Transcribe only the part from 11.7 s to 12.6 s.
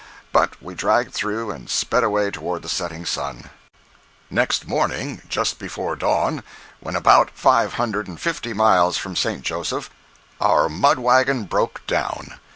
down.